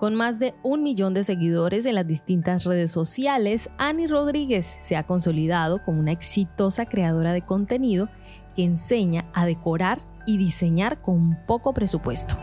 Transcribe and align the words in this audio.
Con 0.00 0.14
más 0.14 0.38
de 0.38 0.54
un 0.62 0.82
millón 0.82 1.12
de 1.12 1.24
seguidores 1.24 1.84
en 1.84 1.94
las 1.94 2.06
distintas 2.06 2.64
redes 2.64 2.90
sociales, 2.90 3.68
Annie 3.76 4.06
Rodríguez 4.06 4.64
se 4.64 4.96
ha 4.96 5.06
consolidado 5.06 5.84
como 5.84 6.00
una 6.00 6.10
exitosa 6.10 6.86
creadora 6.86 7.34
de 7.34 7.42
contenido 7.42 8.08
que 8.56 8.64
enseña 8.64 9.26
a 9.34 9.44
decorar 9.44 10.00
y 10.24 10.38
diseñar 10.38 11.02
con 11.02 11.36
poco 11.46 11.74
presupuesto. 11.74 12.34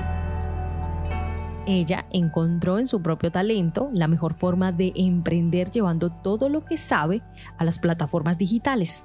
Ella 1.66 2.06
encontró 2.12 2.78
en 2.78 2.86
su 2.86 3.02
propio 3.02 3.32
talento 3.32 3.90
la 3.92 4.08
mejor 4.08 4.36
forma 4.36 4.72
de 4.72 4.94
emprender 4.96 5.72
llevando 5.72 6.12
todo 6.12 6.50
lo 6.50 6.64
que 6.64 6.78
sabe 6.78 7.24
a 7.58 7.66
las 7.66 7.80
plataformas 7.80 8.38
digitales. 8.38 9.04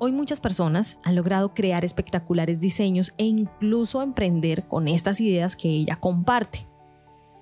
Hoy 0.00 0.10
muchas 0.10 0.40
personas 0.40 0.98
han 1.04 1.14
logrado 1.14 1.54
crear 1.54 1.84
espectaculares 1.84 2.58
diseños 2.58 3.14
e 3.16 3.26
incluso 3.26 4.02
emprender 4.02 4.66
con 4.66 4.88
estas 4.88 5.20
ideas 5.20 5.54
que 5.54 5.68
ella 5.68 5.94
comparte. 5.94 6.69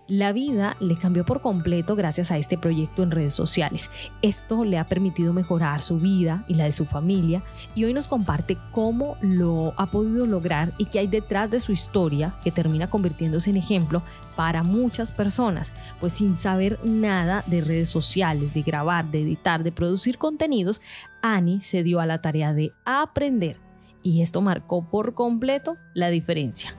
La 0.09 0.33
vida 0.33 0.75
le 0.81 0.97
cambió 0.97 1.23
por 1.27 1.43
completo 1.43 1.95
gracias 1.95 2.31
a 2.31 2.39
este 2.39 2.57
proyecto 2.57 3.03
en 3.03 3.11
redes 3.11 3.35
sociales. 3.35 3.91
Esto 4.23 4.65
le 4.65 4.79
ha 4.79 4.89
permitido 4.89 5.35
mejorar 5.35 5.83
su 5.83 5.99
vida 5.99 6.47
y 6.49 6.55
la 6.55 6.65
de 6.65 6.73
su 6.73 6.87
familia 6.87 7.43
y 7.75 7.85
hoy 7.85 7.93
nos 7.93 8.09
comparte 8.09 8.57
cómo 8.73 9.19
lo 9.21 9.75
ha 9.77 9.91
podido 9.91 10.25
lograr 10.25 10.73
y 10.79 10.87
qué 10.87 11.01
hay 11.01 11.09
detrás 11.09 11.51
de 11.51 11.61
su 11.61 11.73
historia 11.73 12.35
que 12.43 12.51
termina 12.51 12.89
convirtiéndose 12.89 13.51
en 13.51 13.59
ejemplo 13.59 14.03
para 14.35 14.63
muchas 14.63 15.13
personas, 15.13 15.75
pues 16.01 16.15
sin 16.15 16.37
saber 16.37 16.79
nada 16.85 17.45
de 17.47 17.61
redes 17.61 17.91
sociales, 17.91 18.55
de 18.55 18.63
grabar, 18.63 19.11
de 19.11 19.21
editar, 19.21 19.63
de 19.63 19.73
producir 19.73 20.17
contenidos, 20.17 20.81
Annie 21.21 21.61
se 21.61 21.83
dio 21.83 22.01
a 22.01 22.07
la 22.07 22.23
tarea 22.23 22.55
de 22.55 22.73
aprender 22.87 23.61
y 24.03 24.23
esto 24.23 24.41
marcó 24.41 24.89
por 24.89 25.13
completo 25.13 25.77
la 25.93 26.09
diferencia. 26.09 26.75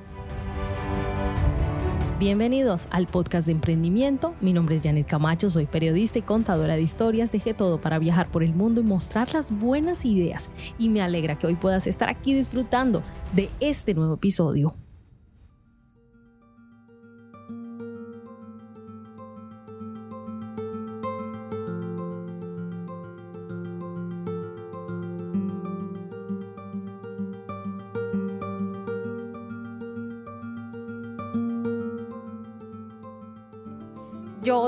Bienvenidos 2.20 2.90
al 2.92 3.08
podcast 3.08 3.46
de 3.46 3.54
emprendimiento. 3.54 4.36
Mi 4.42 4.52
nombre 4.52 4.76
es 4.76 4.84
Janet 4.84 5.08
Camacho, 5.08 5.50
soy 5.50 5.68
periodista 5.68 6.20
y 6.20 6.22
contadora 6.22 6.76
de 6.76 6.82
historias. 6.82 7.32
Dejé 7.32 7.54
todo 7.54 7.80
para 7.80 7.98
viajar 7.98 8.30
por 8.30 8.44
el 8.44 8.54
mundo 8.54 8.82
y 8.82 8.84
mostrar 8.84 9.34
las 9.34 9.58
buenas 9.58 10.04
ideas. 10.04 10.50
Y 10.78 10.90
me 10.90 11.02
alegra 11.02 11.40
que 11.40 11.48
hoy 11.48 11.56
puedas 11.56 11.88
estar 11.88 12.10
aquí 12.10 12.34
disfrutando 12.34 13.04
de 13.32 13.50
este 13.62 13.94
nuevo 13.94 14.16
episodio. 14.16 14.76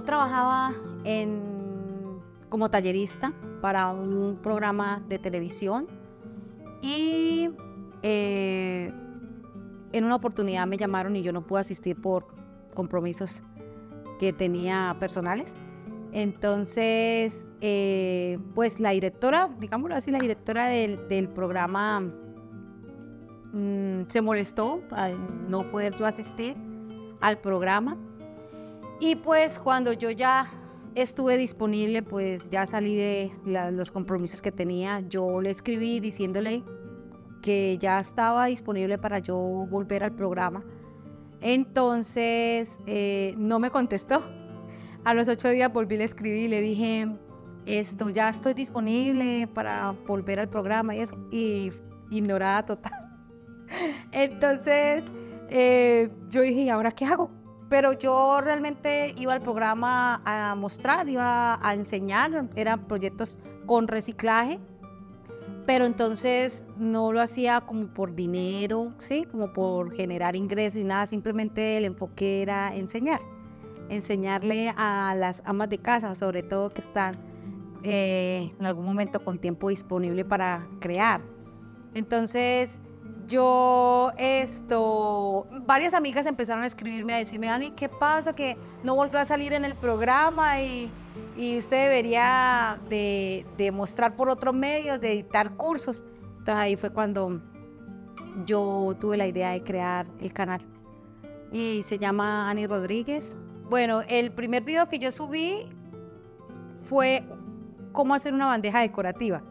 Yo 0.01 0.05
trabajaba 0.05 0.73
como 2.49 2.71
tallerista 2.71 3.33
para 3.61 3.91
un 3.91 4.39
programa 4.41 4.99
de 5.07 5.19
televisión 5.19 5.85
y 6.81 7.51
eh, 8.01 8.91
en 9.91 10.03
una 10.03 10.15
oportunidad 10.15 10.65
me 10.65 10.77
llamaron 10.77 11.15
y 11.15 11.21
yo 11.21 11.31
no 11.31 11.45
pude 11.45 11.59
asistir 11.59 12.01
por 12.01 12.25
compromisos 12.73 13.43
que 14.19 14.33
tenía 14.33 14.97
personales. 14.99 15.53
Entonces, 16.13 17.45
eh, 17.61 18.39
pues 18.55 18.79
la 18.79 18.89
directora, 18.89 19.51
digámoslo 19.59 19.93
así, 19.93 20.09
la 20.09 20.17
directora 20.17 20.65
del, 20.65 21.29
programa 21.29 21.99
mm, 23.53 24.05
se 24.07 24.21
molestó 24.23 24.81
al 24.89 25.15
no 25.47 25.69
poder 25.69 25.93
asistir 26.03 26.55
al 27.19 27.37
programa 27.37 27.99
y 29.01 29.15
pues 29.15 29.57
cuando 29.57 29.93
yo 29.93 30.11
ya 30.11 30.45
estuve 30.93 31.35
disponible, 31.35 32.03
pues 32.03 32.47
ya 32.51 32.67
salí 32.67 32.95
de 32.95 33.31
los 33.71 33.89
compromisos 33.89 34.43
que 34.43 34.51
tenía, 34.51 34.99
yo 35.09 35.41
le 35.41 35.49
escribí 35.49 35.99
diciéndole 35.99 36.63
que 37.41 37.79
ya 37.79 37.99
estaba 37.99 38.45
disponible 38.45 38.99
para 38.99 39.17
yo 39.17 39.35
volver 39.35 40.03
al 40.03 40.11
programa. 40.11 40.63
Entonces 41.41 42.79
eh, 42.85 43.33
no 43.37 43.57
me 43.57 43.71
contestó. 43.71 44.23
A 45.03 45.15
los 45.15 45.27
ocho 45.27 45.49
días 45.49 45.73
volví 45.73 45.95
a 45.95 46.03
escribir 46.03 46.43
y 46.43 46.47
le 46.47 46.61
dije, 46.61 47.07
esto, 47.65 48.11
ya 48.11 48.29
estoy 48.29 48.53
disponible 48.53 49.47
para 49.47 49.95
volver 50.05 50.39
al 50.39 50.47
programa 50.47 50.95
y 50.95 50.99
eso, 50.99 51.17
y 51.31 51.71
ignorada 52.11 52.67
total. 52.67 52.93
Entonces 54.11 55.03
eh, 55.49 56.11
yo 56.29 56.41
dije, 56.41 56.61
¿y 56.61 56.69
ahora 56.69 56.91
qué 56.91 57.05
hago? 57.05 57.40
Pero 57.71 57.93
yo 57.93 58.41
realmente 58.41 59.13
iba 59.15 59.31
al 59.31 59.41
programa 59.41 60.21
a 60.25 60.55
mostrar, 60.55 61.07
iba 61.07 61.57
a 61.65 61.73
enseñar, 61.73 62.49
eran 62.57 62.85
proyectos 62.85 63.37
con 63.65 63.87
reciclaje, 63.87 64.59
pero 65.65 65.85
entonces 65.85 66.65
no 66.75 67.13
lo 67.13 67.21
hacía 67.21 67.61
como 67.61 67.87
por 67.87 68.13
dinero, 68.13 68.91
¿sí? 68.99 69.23
Como 69.23 69.53
por 69.53 69.93
generar 69.93 70.35
ingresos 70.35 70.81
y 70.81 70.83
nada, 70.83 71.05
simplemente 71.05 71.77
el 71.77 71.85
enfoque 71.85 72.41
era 72.41 72.75
enseñar, 72.75 73.21
enseñarle 73.87 74.73
a 74.75 75.15
las 75.15 75.41
amas 75.45 75.69
de 75.69 75.77
casa, 75.77 76.13
sobre 76.13 76.43
todo 76.43 76.71
que 76.71 76.81
están 76.81 77.15
eh, 77.83 78.51
en 78.59 78.65
algún 78.65 78.83
momento 78.83 79.23
con 79.23 79.39
tiempo 79.39 79.69
disponible 79.69 80.25
para 80.25 80.67
crear. 80.81 81.21
Entonces, 81.93 82.81
yo 83.31 84.11
esto, 84.17 85.47
varias 85.65 85.93
amigas 85.93 86.25
empezaron 86.25 86.63
a 86.63 86.67
escribirme 86.67 87.13
a 87.13 87.17
decirme, 87.17 87.49
Ani, 87.49 87.71
¿qué 87.71 87.87
pasa? 87.87 88.33
Que 88.33 88.57
no 88.83 88.95
volvió 88.95 89.19
a 89.19 89.25
salir 89.25 89.53
en 89.53 89.63
el 89.63 89.75
programa 89.75 90.61
y, 90.61 90.91
usted 91.57 91.89
debería 91.89 92.79
de, 92.89 93.45
de, 93.57 93.71
mostrar 93.71 94.15
por 94.15 94.29
otros 94.29 94.53
medios, 94.53 94.99
de 94.99 95.13
editar 95.13 95.51
cursos. 95.55 96.03
Entonces 96.39 96.55
ahí 96.55 96.75
fue 96.75 96.91
cuando 96.91 97.41
yo 98.45 98.95
tuve 98.99 99.17
la 99.17 99.27
idea 99.27 99.51
de 99.51 99.63
crear 99.63 100.05
el 100.19 100.33
canal. 100.33 100.61
Y 101.51 101.83
se 101.83 101.97
llama 101.97 102.49
Ani 102.49 102.67
Rodríguez. 102.67 103.37
Bueno, 103.69 104.01
el 104.07 104.31
primer 104.31 104.63
video 104.63 104.87
que 104.89 104.99
yo 104.99 105.11
subí 105.11 105.69
fue 106.83 107.23
cómo 107.91 108.13
hacer 108.13 108.33
una 108.33 108.47
bandeja 108.47 108.81
decorativa. 108.81 109.41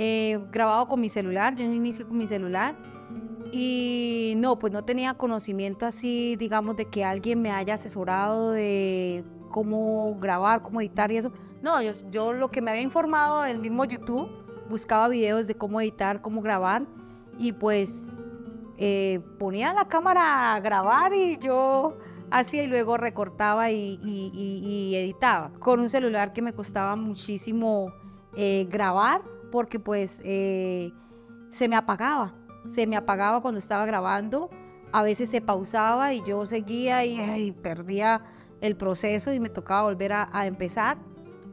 Eh, 0.00 0.38
grabado 0.52 0.86
con 0.86 1.00
mi 1.00 1.08
celular, 1.08 1.56
yo 1.56 1.64
inicio 1.64 2.06
con 2.06 2.16
mi 2.16 2.28
celular. 2.28 2.76
Y 3.50 4.34
no, 4.36 4.56
pues 4.56 4.72
no 4.72 4.84
tenía 4.84 5.14
conocimiento 5.14 5.86
así, 5.86 6.36
digamos, 6.36 6.76
de 6.76 6.84
que 6.84 7.04
alguien 7.04 7.42
me 7.42 7.50
haya 7.50 7.74
asesorado 7.74 8.52
de 8.52 9.24
cómo 9.50 10.16
grabar, 10.20 10.62
cómo 10.62 10.80
editar 10.80 11.10
y 11.10 11.16
eso. 11.16 11.32
No, 11.62 11.82
yo, 11.82 11.90
yo 12.12 12.32
lo 12.32 12.48
que 12.48 12.62
me 12.62 12.70
había 12.70 12.82
informado 12.82 13.42
del 13.42 13.58
mismo 13.58 13.84
YouTube, 13.84 14.28
buscaba 14.70 15.08
videos 15.08 15.48
de 15.48 15.56
cómo 15.56 15.80
editar, 15.80 16.22
cómo 16.22 16.42
grabar 16.42 16.86
y 17.36 17.50
pues 17.52 18.24
eh, 18.76 19.18
ponía 19.40 19.72
la 19.72 19.88
cámara 19.88 20.54
a 20.54 20.60
grabar 20.60 21.12
y 21.12 21.38
yo 21.38 21.98
hacía 22.30 22.62
y 22.62 22.68
luego 22.68 22.98
recortaba 22.98 23.72
y, 23.72 24.94
editaba. 24.94 25.50
Con 25.58 25.80
un 25.80 25.88
celular 25.88 26.32
que 26.32 26.40
me 26.40 26.52
costaba 26.52 26.94
muchísimo 26.94 27.86
eh, 28.36 28.68
grabar 28.70 29.22
porque 29.50 29.78
pues 29.78 30.20
eh, 30.24 30.92
se 31.50 31.68
me 31.68 31.76
apagaba, 31.76 32.34
se 32.66 32.86
me 32.86 32.96
apagaba 32.96 33.40
cuando 33.40 33.58
estaba 33.58 33.86
grabando, 33.86 34.50
a 34.92 35.02
veces 35.02 35.28
se 35.28 35.40
pausaba 35.40 36.14
y 36.14 36.22
yo 36.24 36.46
seguía 36.46 37.04
y, 37.04 37.52
perdía 37.52 38.22
el 38.60 38.76
proceso 38.76 39.32
y 39.32 39.40
me 39.40 39.48
tocaba 39.48 39.82
volver 39.82 40.12
a, 40.12 40.46
empezar. 40.46 40.98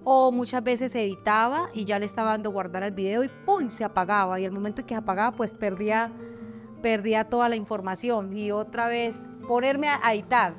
O 0.04 0.31
muchas 0.31 0.64
veces 0.64 0.96
editaba 0.96 1.69
y 1.74 1.86
ya 1.86 1.98
le 1.98 2.06
estaba 2.06 2.31
dando 2.31 2.52
guardar 2.52 2.84
el 2.84 2.92
video 2.92 3.24
y 3.24 3.30
¡pum! 3.46 3.69
se 3.69 3.84
apagaba. 3.84 4.40
Y 4.40 4.46
al 4.46 4.52
momento 4.52 4.84
que 4.84 4.94
se 4.94 5.00
apagaba, 5.00 5.36
pues 5.36 5.56
perdía, 5.56 6.12
perdía 6.84 7.28
toda 7.28 7.50
la 7.50 7.56
información. 7.56 8.38
Y 8.38 8.52
otra 8.52 8.88
vez 8.88 9.19
ponerme 9.48 9.88
a, 9.90 10.14
editar. 10.14 10.54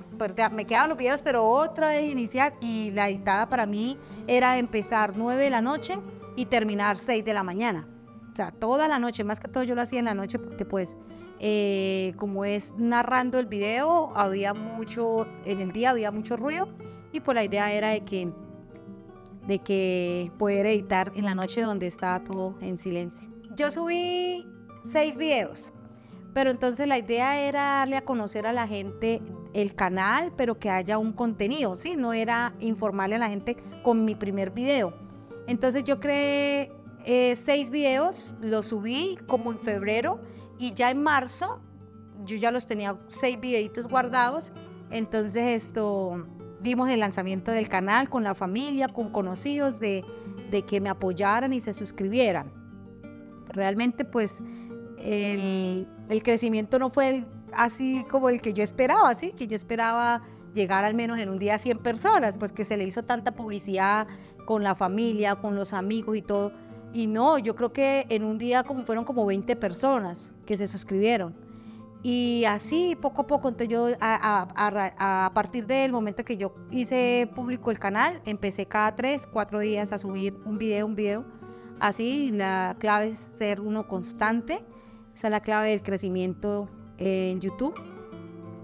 me 0.53 0.65
quedaban 0.65 0.89
los 0.89 0.99
videos, 0.99 1.23
pero 1.23 1.49
otra 1.49 1.89
vez 1.91 2.11
iniciar. 2.11 2.55
Y 2.61 2.91
la 2.91 3.09
editada 3.09 3.49
para 3.49 3.67
mí 3.67 3.97
era 4.27 4.59
empezar 4.59 5.13
9 5.17 5.45
de 5.45 5.51
la 5.51 5.61
noche 5.61 5.97
y 6.37 6.47
terminar 6.47 6.99
6 6.99 7.25
de 7.25 7.35
la 7.35 7.43
mañana. 7.43 7.89
O 8.33 8.37
sea, 8.37 8.53
toda 8.53 8.87
la 8.87 8.99
noche, 8.99 9.25
más 9.25 9.41
que 9.41 9.49
todo 9.49 9.65
yo 9.65 9.75
lo 9.75 9.81
hacía 9.81 9.99
en 9.99 10.05
la 10.05 10.15
noche 10.15 10.39
porque 10.39 10.67
pues 10.67 10.99
eh, 11.41 12.13
como 12.17 12.45
es 12.45 12.75
narrando 12.77 13.39
el 13.39 13.47
video, 13.47 14.15
había 14.17 14.53
mucho, 14.55 15.27
en 15.45 15.61
el 15.61 15.73
día 15.73 15.91
había 15.91 16.11
mucho 16.11 16.37
ruido 16.37 16.69
y 17.13 17.21
pues 17.21 17.35
la 17.35 17.45
idea 17.45 17.73
era 17.73 17.91
de 17.91 18.05
que, 18.05 18.31
de 19.47 19.59
que 19.61 20.31
poder 20.39 20.67
editar 20.67 21.13
en 21.17 21.25
la 21.25 21.35
noche 21.35 21.63
donde 21.63 21.87
estaba 21.87 22.23
todo 22.25 22.55
en 22.61 22.77
silencio. 22.77 23.29
Yo 23.57 23.71
subí 23.71 24.47
seis 24.93 25.17
videos, 25.17 25.73
pero 26.35 26.51
entonces 26.51 26.87
la 26.87 26.99
idea 26.99 27.41
era 27.41 27.63
darle 27.79 27.97
a 27.97 28.05
conocer 28.05 28.47
a 28.47 28.53
la 28.53 28.69
gente 28.69 29.23
el 29.55 29.75
canal, 29.75 30.33
pero 30.37 30.59
que 30.59 30.69
haya 30.69 30.99
un 30.99 31.15
contenido, 31.15 31.77
¿sí? 31.77 31.97
No 31.97 32.13
era 32.13 32.53
informarle 32.61 33.17
a 33.17 33.21
la 33.21 33.31
gente 33.31 33.57
con 33.83 34.05
mi 34.05 34.15
primer 34.15 34.51
video 34.51 35.06
entonces 35.47 35.85
yo 35.85 36.01
creé 36.01 36.73
eh, 37.05 37.37
seis 37.37 37.71
videos, 37.71 38.35
los 38.41 38.67
subí 38.67 39.19
como 39.27 39.53
en 39.53 39.59
febrero 39.59 40.21
y 40.59 40.73
ya 40.73 40.91
en 40.91 41.03
marzo 41.03 41.61
yo 42.25 42.37
ya 42.37 42.51
los 42.51 42.67
tenía 42.67 42.99
seis 43.09 43.39
videitos 43.39 43.87
guardados 43.87 44.53
Entonces 44.91 45.65
esto, 45.65 46.27
dimos 46.61 46.89
el 46.91 47.01
lanzamiento 47.01 47.51
del 47.53 47.69
canal 47.69 48.09
con 48.09 48.25
la 48.25 48.35
familia, 48.35 48.89
con 48.89 49.11
conocidos, 49.11 49.79
de, 49.79 50.05
de 50.51 50.63
que 50.63 50.81
me 50.81 50.89
apoyaran 50.89 51.53
y 51.53 51.61
se 51.61 51.73
suscribieran. 51.73 52.53
Realmente 53.49 54.05
pues 54.05 54.43
el, 54.99 56.23
crecimiento 56.23 56.79
no 56.79 56.91
fue 56.91 57.25
así 57.53 58.05
como 58.11 58.29
el 58.29 58.41
que 58.41 58.53
yo 58.53 58.63
esperaba, 58.63 59.15
¿sí? 59.15 59.33
Que 59.33 59.47
yo 59.47 59.57
esperaba 59.57 60.23
llegar 60.55 60.85
al 60.85 60.95
menos 60.95 61.19
en 61.19 61.29
un 61.29 61.39
día 61.39 61.57
a 61.57 61.59
100 61.59 61.79
personas, 61.79 62.37
pues 62.37 62.53
que 62.53 62.65
se 62.65 62.77
le 62.77 62.85
hizo 62.85 63.03
tanta 63.03 63.33
publicidad 63.33 64.07
con 64.47 64.63
la 64.63 64.75
familia, 64.75 65.37
con 65.37 65.55
los 65.55 65.75
amigos 65.75 66.17
y 66.17 66.23
todo. 66.23 66.53
Y 66.95 67.07
no, 67.07 67.37
yo 67.37 67.55
creo 67.55 67.75
que 67.75 68.07
en 68.09 68.25
un 68.25 68.39
día 68.39 68.63
como 68.63 68.85
fueron 68.85 69.05
como 69.05 69.27
20 69.27 69.55
personas 69.57 70.33
que 70.47 70.57
se 70.57 70.67
suscribieron. 70.67 71.35
Y 72.03 72.45
así 72.47 72.97
poco 72.99 73.23
a 73.23 73.27
poco, 73.27 73.49
entonces 73.49 73.69
yo 73.69 73.89
a, 74.01 75.31
partir 75.35 75.67
del 75.67 75.93
momento 75.93 76.25
que 76.25 76.39
yo 76.39 76.55
hice 76.71 77.29
público 77.35 77.71
el 77.71 77.79
canal, 77.79 78.23
empecé 78.25 78.65
cada 78.65 78.97
3, 78.97 79.27
4 79.27 79.61
días 79.61 79.93
a 79.93 79.99
subir 79.99 80.35
un 80.47 80.57
video, 80.57 80.87
un 80.87 80.95
video. 80.95 81.25
Así 81.79 82.31
la 82.33 82.77
clave 82.79 83.09
es 83.09 83.19
ser 83.19 83.61
uno 83.61 83.87
constante. 83.87 84.65
Esa 85.15 85.27
es 85.27 85.31
la 85.31 85.41
clave 85.41 85.71
del 85.71 85.83
crecimiento 85.83 86.71
en 86.97 87.41
YouTube 87.41 87.75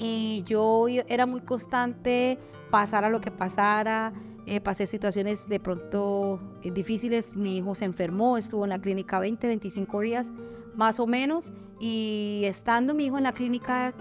y 0.02 0.42
yo 0.44 0.86
era 0.88 1.26
muy 1.26 1.40
constante, 1.42 2.38
pasara 2.70 3.08
lo 3.08 3.20
que 3.20 3.30
pasara, 3.30 4.12
eh, 4.46 4.60
pasé 4.60 4.86
situaciones 4.86 5.48
de 5.48 5.60
pronto 5.60 6.40
eh, 6.62 6.70
difíciles, 6.70 7.36
mi 7.36 7.58
hijo 7.58 7.74
se 7.74 7.84
enfermó, 7.84 8.36
estuvo 8.36 8.64
en 8.64 8.70
la 8.70 8.80
clínica 8.80 9.20
20, 9.20 9.46
25 9.46 10.00
días 10.00 10.32
más 10.74 10.98
o 11.00 11.06
menos, 11.06 11.52
y 11.78 12.42
estando 12.44 12.94
mi 12.94 13.06
hijo 13.06 13.18
en 13.18 13.24
la 13.24 13.32
clínica, 13.32 13.94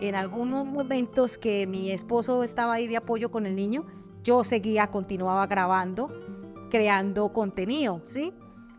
en 0.00 0.14
algunos 0.14 0.66
momentos 0.66 1.38
que 1.38 1.66
mi 1.66 1.90
esposo 1.90 2.44
estaba 2.44 2.74
ahí 2.74 2.86
de 2.86 2.96
apoyo 2.96 3.30
con 3.30 3.46
el 3.46 3.56
niño, 3.56 3.86
yo 4.22 4.44
seguía, 4.44 4.88
continuaba 4.88 5.46
grabando, 5.46 6.08
creando 6.70 7.32
contenido, 7.32 8.00
¿sí? 8.04 8.32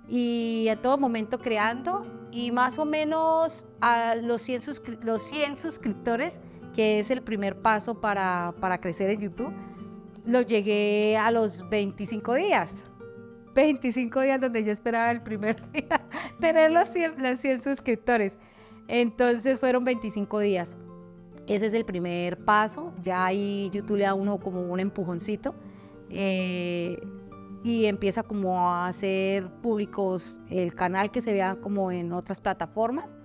Y 0.08 0.68
a 0.70 0.82
todo 0.82 0.98
momento 0.98 1.40
creando, 1.40 2.06
y 2.32 2.52
más 2.52 2.78
o 2.80 2.86
menos 2.86 3.66
a 3.82 4.16
los 4.16 4.42
100, 4.42 4.62
los 5.02 5.22
100 5.24 5.58
suscriptores 5.58 6.42
que 6.74 7.00
es 7.00 7.12
el 7.12 7.22
primer 7.22 7.62
paso 7.62 8.00
para, 8.00 8.54
para 8.60 8.80
crecer 8.80 9.10
en 9.10 9.20
YouTube, 9.20 9.54
lo 10.26 10.42
llegué 10.42 11.18
a 11.18 11.32
los 11.32 11.68
25 11.70 12.36
días. 12.36 12.86
25 13.56 14.22
días 14.22 14.40
donde 14.40 14.64
yo 14.64 14.72
esperaba 14.72 15.12
el 15.12 15.22
primer 15.22 15.58
día 15.72 16.02
tener 16.40 16.72
los 16.72 16.88
100, 16.90 17.22
los 17.22 17.40
100 17.40 17.62
suscriptores. 17.62 18.38
Entonces 18.88 19.60
fueron 19.60 19.84
25 19.84 20.40
días. 20.40 20.78
Ese 21.48 21.66
es 21.66 21.74
el 21.74 21.86
primer 21.86 22.38
paso. 22.46 22.94
Ya 23.02 23.26
ahí 23.26 23.70
YouTube 23.74 23.98
le 23.98 24.04
da 24.04 24.14
uno 24.14 24.40
como 24.40 24.62
un 24.62 24.80
empujoncito. 24.80 25.56
Eh, 26.10 27.00
y 27.64 27.86
empieza 27.86 28.24
como 28.24 28.70
a 28.70 28.88
hacer 28.88 29.50
públicos 29.62 30.40
el 30.50 30.74
canal 30.74 31.12
que 31.12 31.22
se 31.22 31.34
vea 31.34 31.56
como 31.56 31.92
en 31.92 32.14
otras 32.14 32.40
plataformas 32.40 33.18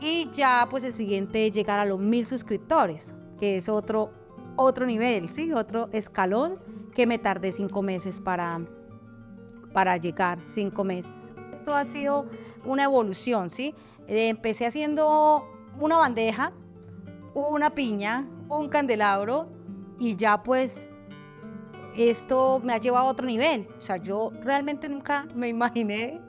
y 0.00 0.28
ya 0.30 0.66
pues 0.70 0.84
el 0.84 0.92
siguiente 0.92 1.50
llegar 1.50 1.78
a 1.78 1.84
los 1.84 1.98
mil 1.98 2.26
suscriptores, 2.26 3.14
que 3.40 3.56
es 3.56 3.68
otro, 3.68 4.12
otro 4.58 4.86
nivel, 4.86 5.28
¿sí? 5.28 5.52
Otro 5.52 5.88
escalón 5.92 6.58
que 6.94 7.06
me 7.06 7.18
tardé 7.18 7.52
cinco 7.52 7.80
meses 7.80 8.20
para, 8.20 8.60
para 9.72 9.96
llegar, 9.96 10.40
cinco 10.42 10.84
meses. 10.84 11.32
Esto 11.52 11.74
ha 11.74 11.84
sido 11.84 12.26
una 12.64 12.84
evolución, 12.84 13.50
¿sí? 13.50 13.74
Eh, 14.06 14.28
empecé 14.28 14.66
haciendo 14.66 15.48
una 15.80 15.98
bandeja, 15.98 16.52
una 17.34 17.70
piña, 17.70 18.26
un 18.48 18.68
candelabro 18.68 19.48
y 19.98 20.16
ya 20.16 20.42
pues 20.42 20.90
esto 21.96 22.60
me 22.62 22.72
ha 22.72 22.78
llevado 22.78 23.06
a 23.06 23.10
otro 23.10 23.26
nivel. 23.26 23.68
O 23.76 23.80
sea, 23.80 23.96
yo 23.96 24.32
realmente 24.42 24.88
nunca 24.88 25.26
me 25.34 25.48
imaginé 25.48 26.20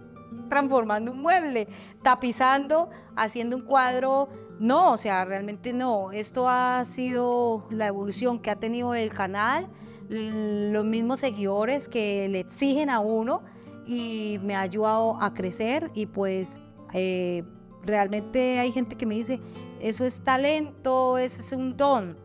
transformando 0.49 1.11
un 1.11 1.21
mueble, 1.21 1.67
tapizando, 2.03 2.89
haciendo 3.15 3.55
un 3.55 3.63
cuadro. 3.63 4.29
No, 4.59 4.91
o 4.91 4.97
sea, 4.97 5.23
realmente 5.23 5.71
no. 5.71 6.11
Esto 6.11 6.49
ha 6.49 6.83
sido 6.83 7.65
la 7.69 7.87
evolución 7.87 8.39
que 8.39 8.51
ha 8.51 8.57
tenido 8.57 8.93
el 8.93 9.13
canal, 9.13 9.69
los 10.09 10.83
mismos 10.83 11.21
seguidores 11.21 11.87
que 11.87 12.27
le 12.29 12.41
exigen 12.41 12.89
a 12.89 12.99
uno 12.99 13.41
y 13.85 14.37
me 14.43 14.55
ha 14.55 14.61
ayudado 14.61 15.21
a 15.21 15.33
crecer 15.33 15.89
y 15.93 16.07
pues 16.07 16.59
eh, 16.93 17.43
realmente 17.83 18.59
hay 18.59 18.71
gente 18.71 18.95
que 18.95 19.05
me 19.05 19.15
dice, 19.15 19.39
eso 19.79 20.03
es 20.03 20.21
talento, 20.21 21.17
eso 21.17 21.41
es 21.41 21.53
un 21.53 21.77
don. 21.77 22.17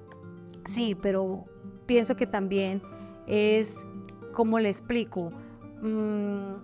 Sí, 0.66 0.94
pero 0.94 1.44
pienso 1.86 2.16
que 2.16 2.26
también 2.26 2.82
es, 3.26 3.78
como 4.32 4.58
le 4.58 4.70
explico, 4.70 5.30
mm, 5.82 6.54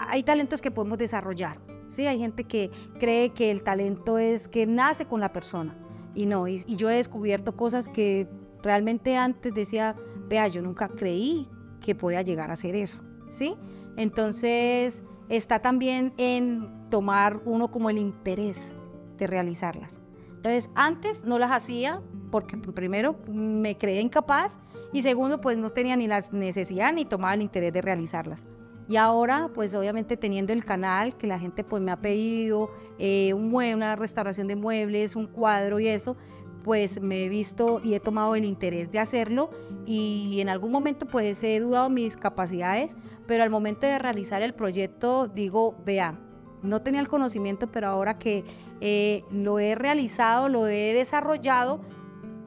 hay 0.00 0.22
talentos 0.22 0.62
que 0.62 0.70
podemos 0.70 0.96
desarrollar. 0.96 1.58
Sí, 1.86 2.06
hay 2.06 2.18
gente 2.18 2.44
que 2.44 2.70
cree 2.98 3.30
que 3.30 3.50
el 3.50 3.62
talento 3.62 4.18
es 4.18 4.48
que 4.48 4.66
nace 4.66 5.04
con 5.06 5.20
la 5.20 5.32
persona 5.32 5.76
y 6.14 6.26
no, 6.26 6.46
y, 6.48 6.64
yo 6.76 6.90
he 6.90 6.96
descubierto 6.96 7.56
cosas 7.56 7.88
que 7.88 8.28
realmente 8.62 9.16
antes 9.16 9.54
decía, 9.54 9.94
vea, 10.28 10.48
yo 10.48 10.62
nunca 10.62 10.88
creí 10.88 11.48
que 11.80 11.94
podía 11.94 12.22
llegar 12.22 12.50
a 12.50 12.54
hacer 12.54 12.74
eso, 12.74 13.00
¿sí? 13.28 13.56
Entonces 13.96 15.04
está 15.28 15.58
también 15.60 16.14
en 16.16 16.88
tomar 16.90 17.40
uno 17.44 17.70
como 17.70 17.90
el 17.90 17.98
interés 17.98 18.74
de 19.18 19.26
realizarlas. 19.26 20.00
Entonces 20.36 20.70
antes 20.74 21.24
no 21.24 21.38
las 21.38 21.50
hacía 21.50 22.00
porque 22.30 22.56
primero 22.56 23.16
me 23.28 23.76
creía 23.78 24.00
incapaz 24.00 24.60
y 24.92 25.02
segundo 25.02 25.40
pues 25.40 25.56
no 25.56 25.70
tenía 25.70 25.96
ni 25.96 26.06
la 26.06 26.22
necesidad 26.32 26.92
ni 26.92 27.04
tomaba 27.04 27.34
el 27.34 27.42
interés 27.42 27.72
de 27.72 27.80
realizarlas. 27.80 28.46
Y 28.88 28.96
ahora, 28.96 29.50
pues 29.54 29.74
obviamente 29.74 30.16
teniendo 30.16 30.52
el 30.52 30.64
canal, 30.64 31.16
que 31.16 31.26
la 31.26 31.38
gente 31.38 31.64
pues 31.64 31.82
me 31.82 31.90
ha 31.90 32.00
pedido 32.00 32.70
eh, 32.98 33.32
una 33.32 33.96
restauración 33.96 34.46
de 34.46 34.56
muebles, 34.56 35.16
un 35.16 35.26
cuadro 35.26 35.80
y 35.80 35.88
eso, 35.88 36.16
pues 36.62 37.00
me 37.00 37.24
he 37.24 37.28
visto 37.28 37.80
y 37.82 37.94
he 37.94 38.00
tomado 38.00 38.34
el 38.34 38.44
interés 38.44 38.90
de 38.90 38.98
hacerlo. 38.98 39.50
Y 39.86 40.40
en 40.40 40.48
algún 40.48 40.72
momento 40.72 41.06
pues 41.06 41.42
he 41.44 41.60
dudado 41.60 41.88
mis 41.88 42.16
capacidades, 42.16 42.96
pero 43.26 43.42
al 43.42 43.50
momento 43.50 43.86
de 43.86 43.98
realizar 43.98 44.42
el 44.42 44.54
proyecto 44.54 45.28
digo, 45.28 45.76
vea, 45.84 46.18
no 46.62 46.80
tenía 46.80 47.00
el 47.00 47.08
conocimiento, 47.08 47.70
pero 47.70 47.88
ahora 47.88 48.18
que 48.18 48.44
eh, 48.80 49.22
lo 49.30 49.58
he 49.58 49.74
realizado, 49.74 50.48
lo 50.48 50.66
he 50.66 50.94
desarrollado, 50.94 51.80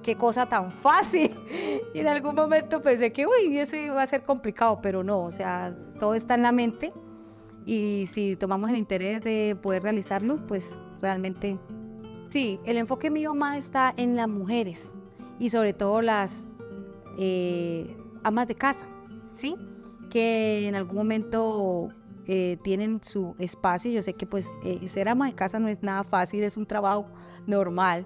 qué 0.07 0.15
cosa 0.15 0.45
tan 0.45 0.71
fácil. 0.71 1.35
Y 1.93 1.99
en 1.99 2.07
algún 2.07 2.35
momento 2.35 2.81
pensé 2.81 3.11
que, 3.11 3.25
uy, 3.25 3.57
eso 3.57 3.75
iba 3.75 4.01
a 4.01 4.07
ser 4.07 4.23
complicado, 4.23 4.79
pero 4.81 5.03
no, 5.03 5.23
o 5.23 5.31
sea, 5.31 5.75
todo 5.99 6.13
está 6.13 6.35
en 6.35 6.43
la 6.43 6.51
mente. 6.51 6.93
Y 7.65 8.05
si 8.05 8.35
tomamos 8.35 8.69
el 8.69 8.77
interés 8.77 9.21
de 9.23 9.57
poder 9.61 9.83
realizarlo, 9.83 10.37
pues 10.47 10.77
realmente 11.01 11.57
sí, 12.29 12.59
el 12.65 12.77
enfoque 12.77 13.09
mío 13.09 13.33
más 13.33 13.57
está 13.57 13.93
en 13.97 14.15
las 14.15 14.29
mujeres 14.29 14.93
y 15.39 15.49
sobre 15.49 15.73
todo 15.73 16.01
las 16.01 16.47
eh, 17.17 17.97
amas 18.23 18.47
de 18.47 18.55
casa, 18.55 18.85
¿sí? 19.33 19.55
Que 20.09 20.67
en 20.67 20.75
algún 20.75 20.97
momento 20.97 21.89
eh, 22.27 22.57
tienen 22.63 23.03
su 23.03 23.35
espacio. 23.39 23.91
Yo 23.91 24.01
sé 24.01 24.13
que 24.13 24.27
pues 24.27 24.47
eh, 24.63 24.87
ser 24.87 25.09
ama 25.09 25.25
de 25.27 25.33
casa 25.33 25.59
no 25.59 25.67
es 25.67 25.81
nada 25.81 26.03
fácil, 26.03 26.43
es 26.43 26.57
un 26.57 26.65
trabajo 26.65 27.07
normal 27.47 28.05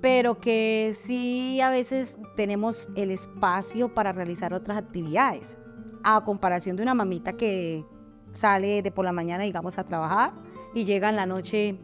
pero 0.00 0.40
que 0.40 0.94
sí 0.98 1.60
a 1.60 1.70
veces 1.70 2.18
tenemos 2.36 2.88
el 2.96 3.10
espacio 3.10 3.92
para 3.92 4.12
realizar 4.12 4.54
otras 4.54 4.78
actividades, 4.78 5.58
a 6.02 6.24
comparación 6.24 6.76
de 6.76 6.82
una 6.82 6.94
mamita 6.94 7.34
que 7.34 7.84
sale 8.32 8.82
de 8.82 8.90
por 8.90 9.04
la 9.04 9.12
mañana, 9.12 9.44
digamos, 9.44 9.78
a 9.78 9.84
trabajar 9.84 10.32
y 10.74 10.84
llega 10.84 11.10
en 11.10 11.16
la 11.16 11.26
noche 11.26 11.78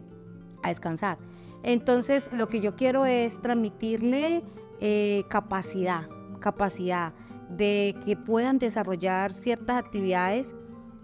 a 0.63 0.69
descansar. 0.69 1.17
Entonces, 1.63 2.29
lo 2.33 2.47
que 2.47 2.61
yo 2.61 2.75
quiero 2.75 3.05
es 3.05 3.41
transmitirle 3.41 4.43
eh, 4.79 5.23
capacidad, 5.29 6.07
capacidad 6.39 7.13
de 7.49 7.95
que 8.05 8.15
puedan 8.15 8.59
desarrollar 8.59 9.33
ciertas 9.33 9.77
actividades 9.77 10.55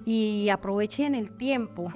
y 0.05 0.49
aprovechen 0.49 1.15
el 1.15 1.35
tiempo 1.37 1.87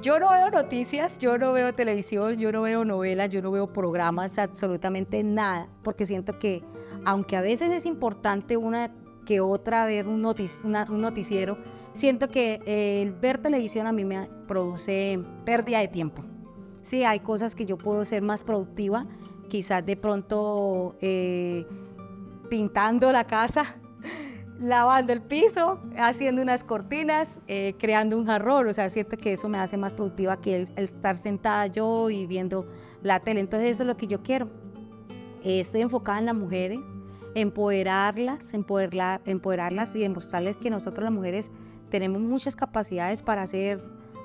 yo 0.00 0.18
no 0.18 0.30
veo 0.30 0.50
noticias, 0.50 1.18
yo 1.18 1.36
no 1.36 1.52
veo 1.52 1.74
televisión, 1.74 2.36
yo 2.36 2.52
no 2.52 2.62
veo 2.62 2.84
novelas, 2.84 3.28
yo 3.28 3.42
no 3.42 3.50
veo 3.50 3.72
programas, 3.72 4.38
absolutamente 4.38 5.22
nada, 5.22 5.68
porque 5.82 6.06
siento 6.06 6.38
que, 6.38 6.62
aunque 7.04 7.36
a 7.36 7.42
veces 7.42 7.70
es 7.70 7.84
importante 7.86 8.56
una 8.56 8.90
que 9.26 9.40
otra 9.40 9.84
ver 9.84 10.08
un, 10.08 10.22
noticiero, 10.22 11.58
siento 11.92 12.28
que 12.28 12.60
el 12.66 13.12
ver 13.12 13.38
televisión 13.38 13.86
a 13.86 13.92
mí 13.92 14.04
me 14.04 14.28
produce 14.48 15.20
pérdida 15.44 15.80
de 15.80 15.88
tiempo. 15.88 16.22
Sí, 16.82 17.04
hay 17.04 17.20
cosas 17.20 17.54
que 17.54 17.66
yo 17.66 17.76
puedo 17.76 18.04
ser 18.04 18.22
más 18.22 18.42
productiva, 18.42 19.06
quizás 19.48 19.84
de 19.84 19.96
pronto 19.96 20.96
eh, 21.02 21.66
pintando 22.48 23.12
la 23.12 23.24
casa, 23.24 23.76
lavando 24.60 25.12
el 25.12 25.22
piso, 25.22 25.80
haciendo 25.96 26.42
unas 26.42 26.62
cortinas, 26.64 27.40
eh, 27.48 27.74
creando 27.78 28.18
un 28.18 28.26
jarrón. 28.26 28.68
O 28.68 28.72
sea, 28.72 28.88
siento 28.90 29.16
que 29.16 29.32
eso 29.32 29.48
me 29.48 29.58
hace 29.58 29.76
más 29.76 29.94
productiva 29.94 30.40
que 30.40 30.56
el, 30.56 30.68
estar 30.76 31.16
sentada 31.16 31.66
yo 31.66 32.10
y 32.10 32.26
viendo 32.26 32.68
la 33.02 33.20
tele. 33.20 33.40
Entonces 33.40 33.70
eso 33.70 33.82
es 33.82 33.86
lo 33.86 33.96
que 33.96 34.06
yo 34.06 34.22
quiero. 34.22 34.48
estoy 35.42 35.80
enfocada 35.80 36.18
en 36.18 36.26
las 36.26 36.34
mujeres, 36.34 36.80
empoderarlas, 37.34 38.52
empoderarlas, 38.52 39.20
empoderarlas 39.24 39.96
y 39.96 40.00
demostrarles 40.00 40.56
que 40.56 40.68
nosotros 40.68 41.04
las 41.04 41.12
mujeres 41.12 41.50
tenemos 41.88 42.20
muchas 42.20 42.54
capacidades 42.54 43.22
para 43.22 43.42
hacer 43.42 43.82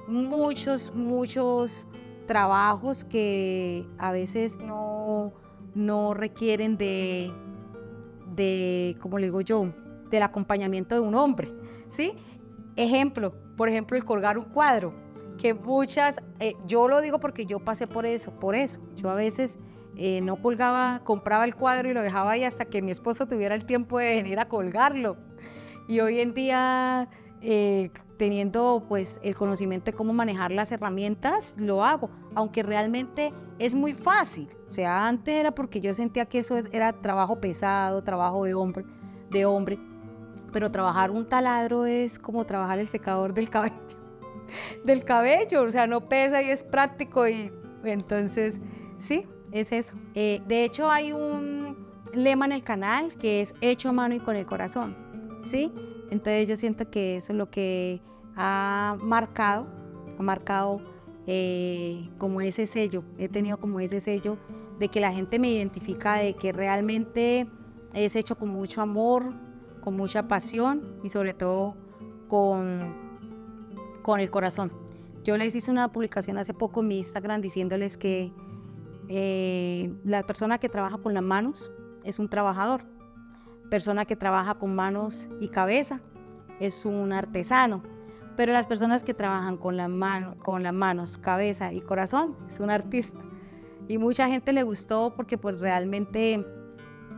muchos, 0.07 0.93
muchos 0.93 1.87
trabajos 2.27 3.05
que 3.05 3.87
a 3.97 4.11
veces 4.11 4.57
no, 4.57 5.31
no 5.73 6.13
requieren 6.13 6.77
de, 6.77 7.31
de, 8.35 8.97
como 8.99 9.17
le 9.17 9.27
digo 9.27 9.41
yo, 9.41 9.71
del 10.09 10.23
acompañamiento 10.23 10.95
de 10.95 11.01
un 11.01 11.15
hombre, 11.15 11.51
¿sí? 11.89 12.13
Ejemplo, 12.75 13.33
por 13.55 13.69
ejemplo, 13.69 13.97
el 13.97 14.03
colgar 14.03 14.37
un 14.37 14.45
cuadro, 14.45 14.93
que 15.37 15.53
muchas, 15.53 16.21
eh, 16.39 16.53
yo 16.65 16.87
lo 16.87 17.01
digo 17.01 17.19
porque 17.19 17.45
yo 17.45 17.59
pasé 17.59 17.87
por 17.87 18.05
eso, 18.05 18.31
por 18.31 18.55
eso, 18.55 18.81
yo 18.95 19.09
a 19.09 19.15
veces 19.15 19.59
eh, 19.97 20.21
no 20.21 20.35
colgaba, 20.41 21.01
compraba 21.03 21.45
el 21.45 21.55
cuadro 21.55 21.89
y 21.89 21.93
lo 21.93 22.01
dejaba 22.01 22.31
ahí 22.31 22.43
hasta 22.43 22.65
que 22.65 22.81
mi 22.81 22.91
esposo 22.91 23.27
tuviera 23.27 23.55
el 23.55 23.65
tiempo 23.65 23.99
de 23.99 24.15
venir 24.15 24.39
a 24.39 24.47
colgarlo. 24.47 25.17
Y 25.87 25.99
hoy 25.99 26.19
en 26.19 26.33
día, 26.33 27.09
eh, 27.41 27.91
teniendo 28.17 28.85
pues 28.89 29.19
el 29.23 29.35
conocimiento 29.35 29.91
de 29.91 29.97
cómo 29.97 30.13
manejar 30.13 30.51
las 30.51 30.71
herramientas, 30.71 31.55
lo 31.57 31.83
hago, 31.83 32.09
aunque 32.33 32.63
realmente 32.63 33.33
es 33.59 33.75
muy 33.75 33.93
fácil. 33.93 34.49
O 34.67 34.69
sea, 34.69 35.07
antes 35.07 35.35
era 35.35 35.51
porque 35.51 35.79
yo 35.79 35.93
sentía 35.93 36.25
que 36.25 36.39
eso 36.39 36.57
era 36.71 36.93
trabajo 36.93 37.39
pesado, 37.39 38.03
trabajo 38.03 38.43
de 38.45 38.53
hombre, 38.53 38.85
de 39.29 39.45
hombre, 39.45 39.79
pero 40.51 40.71
trabajar 40.71 41.11
un 41.11 41.27
taladro 41.27 41.85
es 41.85 42.19
como 42.19 42.45
trabajar 42.45 42.79
el 42.79 42.87
secador 42.87 43.33
del 43.33 43.49
cabello, 43.49 43.75
del 44.83 45.03
cabello, 45.03 45.63
o 45.63 45.71
sea, 45.71 45.87
no 45.87 46.01
pesa 46.01 46.41
y 46.41 46.49
es 46.49 46.63
práctico 46.63 47.27
y 47.27 47.51
entonces, 47.83 48.55
sí, 48.97 49.25
es 49.51 49.71
eso. 49.71 49.97
Eh, 50.15 50.41
de 50.47 50.63
hecho, 50.63 50.89
hay 50.89 51.11
un 51.11 51.85
lema 52.13 52.45
en 52.45 52.51
el 52.53 52.63
canal 52.63 53.13
que 53.15 53.41
es 53.41 53.53
hecho 53.61 53.89
a 53.89 53.91
mano 53.91 54.15
y 54.15 54.19
con 54.19 54.35
el 54.35 54.45
corazón, 54.45 54.95
¿sí? 55.43 55.71
Entonces 56.09 56.47
yo 56.47 56.55
siento 56.55 56.89
que 56.89 57.17
eso 57.17 57.33
es 57.33 57.37
lo 57.37 57.49
que 57.49 58.01
ha 58.35 58.97
marcado, 59.01 59.67
ha 60.17 60.23
marcado 60.23 60.81
eh, 61.27 62.09
como 62.17 62.41
ese 62.41 62.67
sello, 62.67 63.03
he 63.17 63.27
tenido 63.27 63.57
como 63.57 63.79
ese 63.79 63.99
sello 63.99 64.37
de 64.79 64.89
que 64.89 64.99
la 64.99 65.11
gente 65.11 65.39
me 65.39 65.49
identifica, 65.49 66.15
de 66.15 66.33
que 66.33 66.51
realmente 66.51 67.47
es 67.93 68.15
hecho 68.15 68.37
con 68.37 68.49
mucho 68.49 68.81
amor, 68.81 69.33
con 69.85 69.95
mucha 69.95 70.27
pasión 70.27 70.99
y 71.03 71.09
sobre 71.09 71.33
todo 71.35 71.75
con, 72.27 72.93
con 74.01 74.19
el 74.19 74.31
corazón. 74.31 74.71
Yo 75.23 75.37
les 75.37 75.55
hice 75.55 75.71
una 75.71 75.91
publicación 75.91 76.37
hace 76.37 76.53
poco 76.53 76.81
en 76.81 76.87
mi 76.87 76.97
Instagram 76.97 77.39
diciéndoles 77.39 77.95
que 77.95 78.33
eh, 79.07 79.93
la 80.03 80.23
persona 80.23 80.57
que 80.57 80.69
trabaja 80.69 80.97
con 80.97 81.13
las 81.13 81.23
manos 81.23 81.71
es 82.03 82.17
un 82.19 82.29
trabajador. 82.29 82.83
Persona 83.69 84.05
que 84.05 84.15
trabaja 84.15 84.55
con 84.55 84.75
manos 84.75 85.29
y 85.39 85.49
cabeza 85.49 86.01
es 86.59 86.83
un 86.85 87.13
artesano. 87.13 87.83
Pero 88.35 88.51
las 88.51 88.67
personas 88.67 89.03
que 89.03 89.13
trabajan 89.13 89.57
con, 89.57 89.77
la 89.77 89.87
mano, 89.87 90.35
con 90.39 90.63
las 90.63 90.73
manos, 90.73 91.17
cabeza 91.17 91.71
y 91.73 91.81
corazón 91.81 92.35
es 92.49 92.59
un 92.59 92.69
artista. 92.69 93.19
Y 93.87 93.99
mucha 93.99 94.27
gente 94.27 94.51
le 94.51 94.63
gustó 94.63 95.13
porque 95.15 95.37
pues 95.37 95.59
realmente 95.59 96.43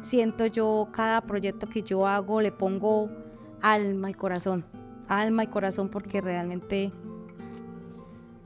siento 0.01 0.45
yo 0.45 0.87
cada 0.91 1.21
proyecto 1.21 1.67
que 1.67 1.83
yo 1.83 2.07
hago 2.07 2.41
le 2.41 2.51
pongo 2.51 3.09
alma 3.61 4.09
y 4.09 4.13
corazón. 4.13 4.65
Alma 5.07 5.43
y 5.43 5.47
corazón 5.47 5.89
porque 5.89 6.21
realmente 6.21 6.91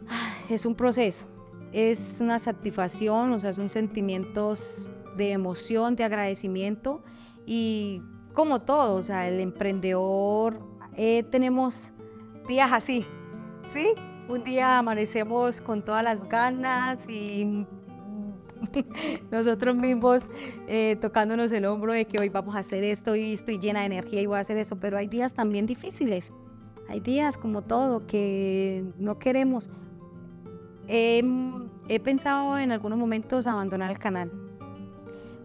ah, 0.07 0.33
es 0.49 0.65
un 0.65 0.75
proceso 0.75 1.27
es 1.71 2.17
una 2.19 2.37
satisfacción, 2.39 3.31
o 3.31 3.39
sea, 3.39 3.53
son 3.53 3.69
sentimientos 3.69 4.89
de 5.15 5.31
emoción, 5.31 5.95
de 5.95 6.03
agradecimiento 6.03 7.01
y 7.45 8.01
como 8.33 8.61
todo, 8.61 8.95
o 8.95 9.03
sea, 9.03 9.27
el 9.27 9.39
emprendedor, 9.39 10.59
eh, 10.95 11.23
tenemos 11.31 11.91
días 12.47 12.71
así, 12.71 13.05
¿sí? 13.73 13.93
Un 14.27 14.43
día 14.43 14.77
amanecemos 14.77 15.61
con 15.61 15.83
todas 15.83 16.03
las 16.03 16.27
ganas 16.27 16.99
y 17.09 17.65
nosotros 19.31 19.75
mismos 19.75 20.29
eh, 20.67 20.97
tocándonos 21.01 21.51
el 21.51 21.65
hombro 21.65 21.93
de 21.93 22.05
que 22.05 22.21
hoy 22.21 22.29
vamos 22.29 22.55
a 22.55 22.59
hacer 22.59 22.83
esto 22.83 23.15
y 23.15 23.33
estoy 23.33 23.59
llena 23.59 23.81
de 23.81 23.87
energía 23.87 24.21
y 24.21 24.25
voy 24.25 24.37
a 24.37 24.41
hacer 24.41 24.57
eso, 24.57 24.77
pero 24.79 24.97
hay 24.97 25.07
días 25.07 25.33
también 25.33 25.65
difíciles. 25.65 26.31
Hay 26.89 26.99
días 26.99 27.37
como 27.37 27.61
todo 27.61 28.05
que 28.05 28.83
no 28.97 29.17
queremos, 29.17 29.69
he, 30.87 31.99
pensado 32.03 32.57
en 32.57 32.71
algunos 32.71 32.99
momentos 32.99 33.47
abandonar 33.47 33.91
el 33.91 33.99
canal, 33.99 34.31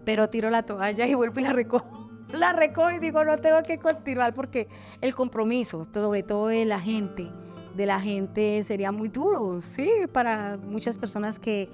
pero 0.05 0.29
tiro 0.29 0.51
la 0.51 0.65
toalla 0.65 1.07
y 1.07 1.15
vuelvo 1.15 1.41
y 1.41 1.45
la 1.45 1.53
recojo. 1.53 2.09
La 2.33 2.53
recojo 2.53 2.91
y 2.91 2.99
digo, 2.99 3.25
no 3.25 3.39
tengo 3.39 3.63
que 3.63 3.79
continuar 3.79 4.35
porque 4.35 4.67
el 5.01 5.15
compromiso, 5.15 5.87
sobre 5.93 6.25
todo 6.25 6.49
de 6.49 6.65
la 6.65 6.81
gente, 6.81 7.31
de 7.77 7.87
la 7.87 8.01
gente 8.01 8.63
sería 8.63 8.91
muy 8.93 9.09
duro, 9.09 9.61
sí, 9.61 9.89
para 10.13 10.57
muchas 10.57 10.97
personas 10.97 11.39
que 11.39 11.69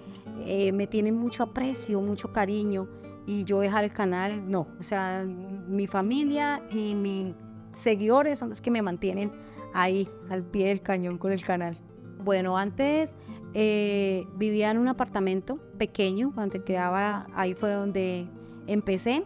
eh, 0.45 0.73
me 0.73 0.87
tienen 0.87 1.17
mucho 1.17 1.45
aprecio, 1.45 2.01
mucho 2.01 2.33
cariño 2.33 2.89
y 3.27 3.45
yo 3.45 3.61
dejar 3.61 3.85
el 3.85 3.93
canal, 3.93 4.51
no, 4.51 4.67
o 4.79 4.83
sea, 4.83 5.25
mi 5.25 5.87
familia 5.87 6.63
y 6.71 6.95
mis 6.95 7.35
seguidores 7.73 8.39
son 8.39 8.51
los 8.51 8.61
que 8.61 8.71
me 8.71 8.83
mantienen 8.83 9.31
ahí 9.73 10.09
al 10.29 10.43
pie 10.43 10.69
del 10.69 10.83
cañón 10.83 11.19
con 11.19 11.33
el 11.33 11.43
canal. 11.43 11.79
Bueno, 12.19 12.59
antes 12.59 13.17
eh, 13.55 14.27
vivía 14.37 14.71
en 14.71 14.79
un 14.79 14.89
apartamento 14.89 15.59
pequeño, 15.79 16.33
cuando 16.35 16.65
quedaba, 16.65 17.27
ahí 17.35 17.55
fue 17.55 17.73
donde 17.73 18.27
empecé, 18.67 19.25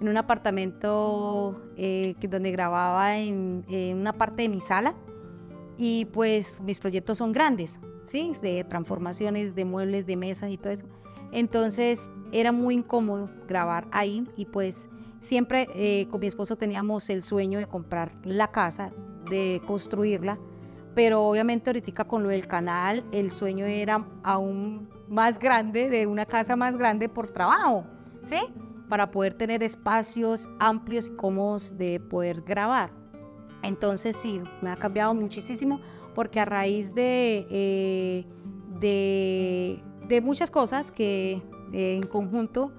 en 0.00 0.08
un 0.08 0.16
apartamento 0.16 1.60
eh, 1.76 2.14
donde 2.28 2.50
grababa 2.50 3.16
en, 3.18 3.64
una 3.94 4.12
parte 4.12 4.42
de 4.42 4.48
mi 4.48 4.60
sala 4.60 4.94
y 5.76 6.06
pues 6.06 6.60
mis 6.60 6.80
proyectos 6.80 7.18
son 7.18 7.32
grandes, 7.32 7.78
¿sí? 8.04 8.32
De 8.42 8.64
transformaciones 8.64 9.54
de 9.54 9.64
muebles, 9.64 10.06
de 10.06 10.16
mesas 10.16 10.50
y 10.50 10.58
todo 10.58 10.72
eso. 10.72 10.86
Entonces 11.32 12.10
era 12.32 12.52
muy 12.52 12.74
incómodo 12.74 13.30
grabar 13.46 13.86
ahí 13.92 14.26
y 14.36 14.46
pues 14.46 14.88
siempre 15.20 15.66
eh, 15.74 16.06
con 16.10 16.20
mi 16.20 16.26
esposo 16.26 16.56
teníamos 16.56 17.10
el 17.10 17.22
sueño 17.22 17.58
de 17.58 17.66
comprar 17.66 18.12
la 18.24 18.50
casa, 18.50 18.90
de 19.28 19.60
construirla 19.66 20.38
pero 20.96 21.22
obviamente 21.28 21.68
ahorita 21.68 22.04
con 22.04 22.22
lo 22.22 22.30
del 22.30 22.48
canal 22.48 23.04
el 23.12 23.30
sueño 23.30 23.66
era 23.66 24.02
aún 24.22 24.88
más 25.08 25.38
grande, 25.38 25.90
de 25.90 26.06
una 26.06 26.24
casa 26.24 26.56
más 26.56 26.74
grande 26.78 27.10
por 27.10 27.28
trabajo, 27.28 27.84
¿sí? 28.24 28.38
Para 28.88 29.10
poder 29.10 29.34
tener 29.34 29.62
espacios 29.62 30.48
amplios 30.58 31.08
y 31.08 31.10
cómodos 31.16 31.76
de 31.76 32.00
poder 32.00 32.40
grabar. 32.40 32.90
Entonces 33.62 34.16
sí, 34.16 34.40
me 34.60 34.70
ha 34.70 34.76
cambiado 34.76 35.14
muchísimo 35.14 35.80
porque 36.14 36.40
a 36.40 36.44
raíz 36.44 36.94
de, 36.94 37.46
eh, 37.50 38.24
de, 40.08 40.20
muchas 40.20 40.50
cosas 40.50 40.90
que 40.90 41.42
eh, 41.72 41.96
en 41.96 42.06
conjunto 42.06 42.72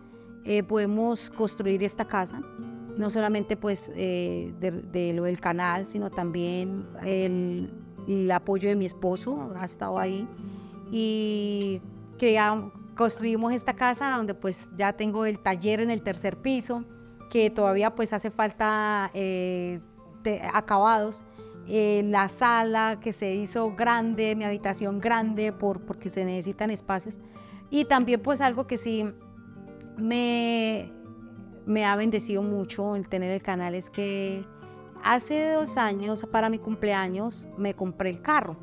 eh, 0.44 0.64
podemos 0.64 1.30
construir 1.30 1.84
esta 1.84 2.06
casa, 2.06 2.42
no 2.98 3.10
solamente 3.10 3.58
pues 3.58 3.92
de, 3.94 5.14
lo 5.16 5.24
del 5.24 5.40
canal, 5.40 5.86
sino 5.86 6.10
también 6.10 6.88
el 7.04 7.70
el 8.08 8.32
apoyo 8.32 8.70
de 8.70 8.76
mi 8.76 8.86
esposo 8.86 9.52
ha 9.56 9.66
estado 9.66 10.00
ahí. 10.00 10.28
Y 10.92 11.82
creamos, 12.18 12.72
construimos 12.96 13.54
esta 13.54 13.74
casa 13.74 14.16
donde 14.16 14.34
pues 14.34 14.70
ya 14.76 14.94
tengo 14.94 15.26
el 15.26 15.40
taller 15.40 15.82
en 15.82 15.92
el 15.92 16.02
tercer 16.02 16.38
piso, 16.38 16.86
que 17.30 17.50
todavía 17.50 17.94
pues 17.94 18.14
hace 18.14 18.32
falta 18.32 19.12
acabados. 20.54 21.24
Eh, 21.70 22.02
la 22.06 22.30
sala 22.30 23.00
que 23.02 23.12
se 23.12 23.36
hizo 23.36 23.76
grande, 23.76 24.36
mi 24.36 24.46
habitación 24.46 25.00
grande 25.00 25.52
por, 25.52 25.82
porque 25.82 26.10
se 26.10 26.24
necesitan 26.24 26.72
espacios. 26.72 27.20
Y 27.70 27.86
también 27.86 28.22
pues 28.22 28.40
algo 28.40 28.68
que 28.68 28.78
sí 28.78 29.06
me, 29.98 30.92
me 31.66 31.86
ha 31.86 31.96
bendecido 31.98 32.42
mucho 32.42 32.96
el 32.96 33.10
tener 33.10 33.32
el 33.32 33.42
canal 33.42 33.76
es 33.76 33.90
que 33.90 34.46
hace 35.04 35.52
dos 35.52 35.76
años, 35.76 36.26
para 36.32 36.50
mi 36.50 36.60
cumpleaños, 36.60 37.48
me 37.58 37.74
compré 37.74 38.12
el 38.12 38.22
carro. 38.22 38.56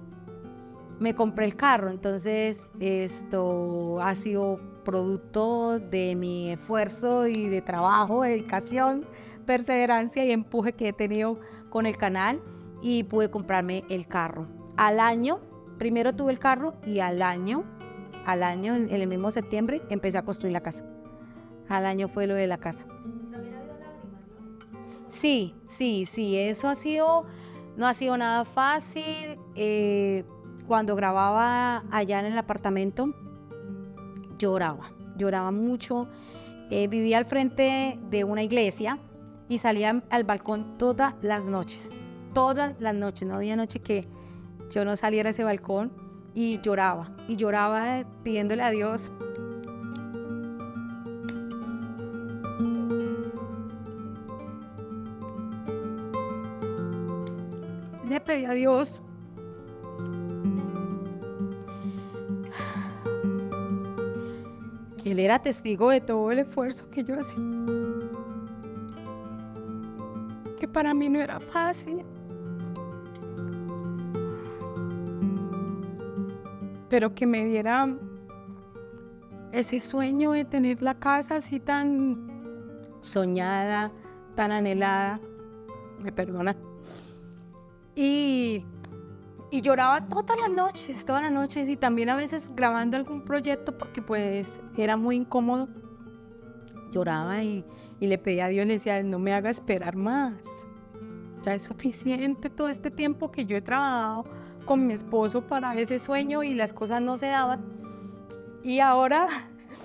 Me 0.98 1.14
compré 1.14 1.44
el 1.44 1.56
carro, 1.56 1.90
entonces 1.90 2.70
esto 2.78 4.00
ha 4.00 4.14
sido 4.14 4.60
producto 4.84 5.78
de 5.78 6.14
mi 6.14 6.52
esfuerzo 6.52 7.26
y 7.26 7.48
de 7.48 7.62
trabajo, 7.62 8.22
dedicación, 8.22 9.06
perseverancia 9.46 10.24
y 10.24 10.30
empuje 10.30 10.72
que 10.72 10.88
he 10.88 10.92
tenido 10.92 11.38
con 11.70 11.86
el 11.86 11.96
canal 11.96 12.40
y 12.82 13.04
pude 13.04 13.30
comprarme 13.30 13.84
el 13.88 14.06
carro. 14.06 14.46
Al 14.76 15.00
año, 15.00 15.40
primero 15.78 16.14
tuve 16.14 16.32
el 16.32 16.38
carro 16.38 16.74
y 16.86 17.00
al 17.00 17.22
año, 17.22 17.64
al 18.26 18.42
año, 18.42 18.74
en 18.74 18.90
el 18.90 19.06
mismo 19.06 19.30
septiembre, 19.30 19.82
empecé 19.90 20.18
a 20.18 20.24
construir 20.24 20.52
la 20.52 20.60
casa. 20.60 20.84
Al 21.68 21.86
año 21.86 22.08
fue 22.08 22.26
lo 22.26 22.34
de 22.34 22.46
la 22.46 22.58
casa. 22.58 22.86
Sí, 25.06 25.54
sí, 25.66 26.06
sí, 26.06 26.36
eso 26.36 26.68
ha 26.68 26.74
sido, 26.74 27.26
no 27.76 27.86
ha 27.86 27.94
sido 27.94 28.16
nada 28.16 28.44
fácil. 28.44 29.38
Eh, 29.54 30.24
cuando 30.66 30.96
grababa 30.96 31.84
allá 31.90 32.20
en 32.20 32.26
el 32.26 32.38
apartamento, 32.38 33.14
lloraba, 34.44 34.90
lloraba 35.16 35.50
mucho. 35.50 36.06
Eh, 36.70 36.86
vivía 36.88 37.16
al 37.16 37.24
frente 37.24 37.98
de 38.10 38.24
una 38.24 38.42
iglesia 38.42 38.98
y 39.48 39.58
salía 39.58 40.02
al 40.10 40.24
balcón 40.24 40.76
todas 40.76 41.14
las 41.22 41.48
noches. 41.48 41.90
Todas 42.34 42.78
las 42.78 42.94
noches. 42.94 43.26
No 43.26 43.36
había 43.36 43.56
noche 43.56 43.80
que 43.80 44.06
yo 44.70 44.84
no 44.84 44.96
saliera 44.96 45.28
a 45.28 45.30
ese 45.30 45.44
balcón 45.44 45.92
y 46.34 46.60
lloraba. 46.60 47.10
Y 47.26 47.36
lloraba 47.36 48.04
pidiéndole 48.22 48.62
a 48.62 48.70
Dios 48.70 49.10
le 58.06 58.20
pedí 58.20 58.44
a 58.44 58.52
Dios 58.52 59.00
Él 65.14 65.20
era 65.20 65.38
testigo 65.38 65.90
de 65.90 66.00
todo 66.00 66.32
el 66.32 66.40
esfuerzo 66.40 66.90
que 66.90 67.04
yo 67.04 67.14
hacía. 67.14 67.38
Que 70.58 70.66
para 70.66 70.92
mí 70.92 71.08
no 71.08 71.20
era 71.20 71.38
fácil. 71.38 72.04
Pero 76.88 77.14
que 77.14 77.26
me 77.26 77.44
diera 77.44 77.96
ese 79.52 79.78
sueño 79.78 80.32
de 80.32 80.44
tener 80.46 80.82
la 80.82 80.98
casa 80.98 81.36
así 81.36 81.60
tan 81.60 82.26
soñada, 83.00 83.92
tan 84.34 84.50
anhelada. 84.50 85.20
Me 86.00 86.10
perdona. 86.10 86.56
Y, 87.94 88.64
y 89.54 89.60
lloraba 89.60 90.08
todas 90.08 90.36
las 90.40 90.50
noches, 90.50 91.04
todas 91.04 91.22
las 91.22 91.30
noches 91.30 91.68
y 91.68 91.76
también 91.76 92.10
a 92.10 92.16
veces 92.16 92.50
grabando 92.56 92.96
algún 92.96 93.22
proyecto 93.22 93.78
porque 93.78 94.02
pues 94.02 94.60
era 94.76 94.96
muy 94.96 95.14
incómodo. 95.14 95.68
Lloraba 96.90 97.40
y, 97.40 97.64
y 98.00 98.08
le 98.08 98.18
pedía 98.18 98.46
a 98.46 98.48
Dios, 98.48 98.66
le 98.66 98.72
decía, 98.72 99.00
no 99.04 99.20
me 99.20 99.32
haga 99.32 99.50
esperar 99.50 99.94
más. 99.94 100.42
Ya 101.42 101.54
es 101.54 101.62
suficiente 101.62 102.50
todo 102.50 102.68
este 102.68 102.90
tiempo 102.90 103.30
que 103.30 103.46
yo 103.46 103.56
he 103.56 103.60
trabajado 103.60 104.24
con 104.64 104.88
mi 104.88 104.92
esposo 104.92 105.46
para 105.46 105.76
ese 105.76 106.00
sueño 106.00 106.42
y 106.42 106.54
las 106.54 106.72
cosas 106.72 107.00
no 107.00 107.16
se 107.16 107.26
daban. 107.26 107.64
Y 108.64 108.80
ahora, 108.80 109.28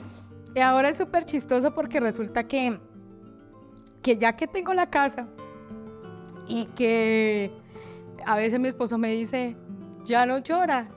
y 0.55 0.61
ahora 0.61 0.89
es 0.89 0.97
súper 0.97 1.25
chistoso 1.25 1.75
porque 1.75 1.99
resulta 1.99 2.47
que, 2.47 2.79
que 4.01 4.17
ya 4.17 4.35
que 4.35 4.47
tengo 4.47 4.73
la 4.73 4.89
casa 4.89 5.27
y 6.47 6.65
que 6.65 7.51
a 8.25 8.35
veces 8.35 8.59
mi 8.59 8.67
esposo 8.67 8.97
me 8.97 9.11
dice, 9.11 9.55
ya 10.05 10.25
no 10.25 10.39
llora. 10.39 10.89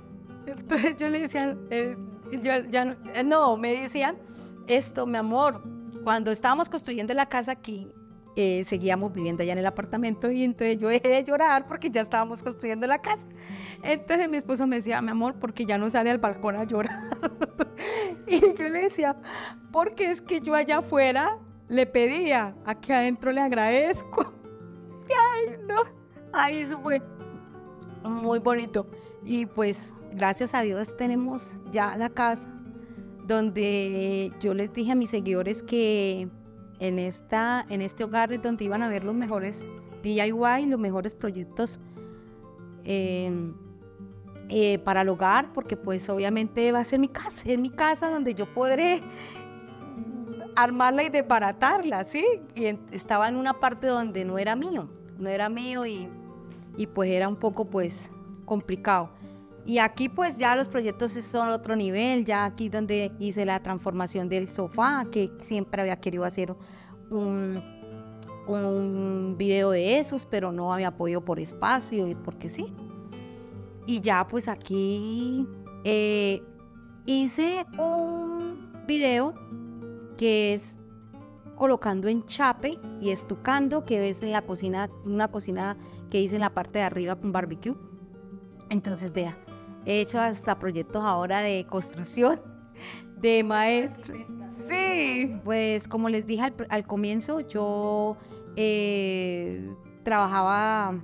Entonces 0.46 0.96
yo 0.96 1.08
le 1.08 1.20
decía, 1.20 1.56
eh, 1.70 1.96
ya 2.40 2.84
no, 2.84 2.96
eh, 3.14 3.22
no, 3.24 3.56
me 3.56 3.80
decían, 3.80 4.16
esto, 4.66 5.06
mi 5.06 5.18
amor, 5.18 5.62
cuando 6.04 6.30
estábamos 6.30 6.68
construyendo 6.68 7.14
la 7.14 7.26
casa 7.26 7.52
aquí, 7.52 7.92
eh, 8.34 8.64
seguíamos 8.64 9.12
viviendo 9.12 9.42
allá 9.42 9.52
en 9.52 9.58
el 9.58 9.66
apartamento 9.66 10.30
y 10.30 10.42
entonces 10.42 10.78
yo 10.78 10.88
dejé 10.88 11.08
de 11.08 11.22
llorar 11.22 11.66
porque 11.66 11.90
ya 11.90 12.00
estábamos 12.00 12.42
construyendo 12.42 12.86
la 12.86 13.02
casa. 13.02 13.26
Entonces 13.82 14.28
mi 14.28 14.38
esposo 14.38 14.66
me 14.66 14.76
decía, 14.76 15.02
mi 15.02 15.10
amor, 15.10 15.34
porque 15.38 15.66
ya 15.66 15.76
no 15.76 15.90
sale 15.90 16.10
al 16.10 16.18
balcón 16.18 16.56
a 16.56 16.64
llorar. 16.64 17.18
y 18.26 18.40
yo 18.40 18.68
le 18.68 18.82
decía, 18.82 19.16
porque 19.70 20.10
es 20.10 20.22
que 20.22 20.40
yo 20.40 20.54
allá 20.54 20.78
afuera 20.78 21.38
le 21.68 21.86
pedía, 21.86 22.54
aquí 22.64 22.92
adentro 22.92 23.32
le 23.32 23.42
agradezco. 23.42 24.32
ay, 25.34 25.56
no, 25.68 26.01
ay, 26.32 26.58
eso 26.58 26.78
fue 26.80 27.02
muy 28.04 28.38
bonito. 28.38 28.86
Y 29.24 29.46
pues 29.46 29.92
gracias 30.12 30.54
a 30.54 30.62
Dios 30.62 30.96
tenemos 30.96 31.54
ya 31.70 31.96
la 31.96 32.10
casa 32.10 32.48
donde 33.26 34.32
yo 34.40 34.52
les 34.54 34.72
dije 34.72 34.92
a 34.92 34.94
mis 34.94 35.10
seguidores 35.10 35.62
que 35.62 36.28
en, 36.80 36.98
esta, 36.98 37.64
en 37.68 37.80
este 37.80 38.04
hogar 38.04 38.32
es 38.32 38.42
donde 38.42 38.64
iban 38.64 38.82
a 38.82 38.88
ver 38.88 39.04
los 39.04 39.14
mejores 39.14 39.68
DIY, 40.02 40.66
los 40.66 40.80
mejores 40.80 41.14
proyectos 41.14 41.80
em, 42.84 43.54
eh, 44.48 44.78
para 44.80 45.02
el 45.02 45.08
hogar, 45.08 45.52
porque 45.52 45.76
pues 45.76 46.08
obviamente 46.08 46.72
va 46.72 46.80
a 46.80 46.84
ser 46.84 46.98
mi 46.98 47.08
casa, 47.08 47.42
es 47.46 47.58
mi 47.58 47.70
casa 47.70 48.10
donde 48.10 48.34
yo 48.34 48.52
podré 48.52 49.00
armarla 50.56 51.04
y 51.04 51.08
desbaratarla, 51.08 52.04
¿sí? 52.04 52.24
Y 52.54 52.66
estaba 52.90 53.28
en 53.28 53.36
una 53.36 53.54
parte 53.60 53.86
donde 53.86 54.24
no 54.24 54.36
era 54.38 54.56
mío, 54.56 54.88
no 55.18 55.28
era 55.28 55.48
mío 55.48 55.86
y 55.86 56.08
y 56.76 56.86
pues 56.86 57.10
era 57.10 57.28
un 57.28 57.36
poco 57.36 57.66
pues 57.66 58.10
complicado. 58.44 59.10
Y 59.64 59.78
aquí 59.78 60.08
pues 60.08 60.38
ya 60.38 60.56
los 60.56 60.68
proyectos 60.68 61.12
son 61.12 61.48
otro 61.48 61.76
nivel, 61.76 62.24
ya 62.24 62.44
aquí 62.44 62.68
donde 62.68 63.12
hice 63.18 63.44
la 63.44 63.62
transformación 63.62 64.28
del 64.28 64.48
sofá, 64.48 65.06
que 65.10 65.30
siempre 65.40 65.82
había 65.82 66.00
querido 66.00 66.24
hacer 66.24 66.54
un, 67.10 67.62
un 68.48 69.36
video 69.38 69.70
de 69.70 69.98
esos, 69.98 70.26
pero 70.26 70.50
no 70.50 70.72
había 70.72 70.96
podido 70.96 71.24
por 71.24 71.38
espacio 71.38 72.08
y 72.08 72.14
porque 72.14 72.48
sí. 72.48 72.72
Y 73.86 74.00
ya 74.00 74.26
pues 74.26 74.48
aquí 74.48 75.46
eh, 75.84 76.42
hice 77.06 77.64
un 77.78 78.84
video 78.86 79.34
que 80.16 80.54
es 80.54 80.80
colocando 81.54 82.08
en 82.08 82.24
chape 82.26 82.78
y 83.00 83.10
estucando, 83.10 83.84
que 83.84 84.00
ves 84.00 84.22
en 84.22 84.32
la 84.32 84.42
cocina, 84.42 84.88
una 85.04 85.28
cocina 85.28 85.76
que 86.12 86.20
hice 86.20 86.36
en 86.36 86.42
la 86.42 86.50
parte 86.50 86.78
de 86.78 86.84
arriba 86.84 87.16
con 87.16 87.32
barbecue. 87.32 87.74
Entonces, 88.68 89.10
vea, 89.14 89.34
he 89.86 90.02
hecho 90.02 90.20
hasta 90.20 90.58
proyectos 90.58 91.02
ahora 91.02 91.40
de 91.40 91.66
construcción, 91.66 92.38
de 93.22 93.42
maestro. 93.42 94.14
Sí, 94.68 95.34
pues 95.42 95.88
como 95.88 96.10
les 96.10 96.26
dije 96.26 96.52
al, 96.68 96.86
comienzo, 96.86 97.40
yo 97.40 98.18
eh, 98.56 99.74
trabajaba, 100.02 101.00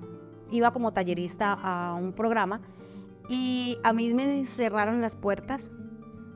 iba 0.50 0.72
como 0.72 0.92
tallerista 0.92 1.54
a 1.54 1.94
un 1.94 2.12
programa 2.12 2.60
y 3.30 3.78
a 3.84 3.94
mí 3.94 4.12
me 4.12 4.44
cerraron 4.44 5.00
las 5.00 5.16
puertas 5.16 5.70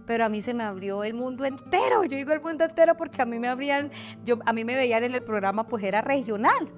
pero 0.07 0.25
a 0.25 0.29
mí 0.29 0.43
se 0.43 0.53
me 0.53 0.65
abrió 0.65 1.05
el 1.05 1.15
mundo 1.15 1.45
entero. 1.45 2.03
Yo 2.05 2.17
digo 2.17 2.33
el 2.33 2.41
mundo 2.41 2.65
entero 2.65 2.97
porque 2.97 3.23
a 3.23 3.25
mí 3.25 3.39
me 3.39 3.49
abrían, 3.49 3.93
yo, 4.25 4.35
a 4.45 4.53
mí 4.53 4.65
me 4.65 4.75
veían 4.75 5.05
en 5.05 5.15
el 5.15 5.23
programa, 5.23 5.65
pues 5.65 5.85
era 5.85 6.03
regional. 6.03 6.69